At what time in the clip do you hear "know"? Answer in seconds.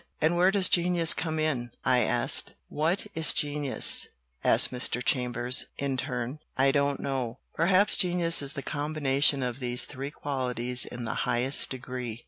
6.99-7.37